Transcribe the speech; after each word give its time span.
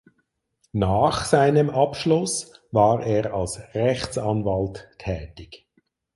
Nach 0.73 1.25
seinem 1.25 1.69
Abschluss 1.69 2.53
war 2.71 3.03
er 3.05 3.35
als 3.35 3.59
Rechtsanwalt 3.75 4.89
tätig. 4.97 5.67